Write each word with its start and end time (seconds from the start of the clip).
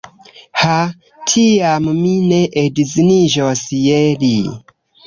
Ha! 0.61 0.77
tiam 1.33 1.91
mi 1.99 2.15
ne 2.33 2.41
edziniĝos 2.65 3.65
je 3.87 4.03
li. 4.27 4.37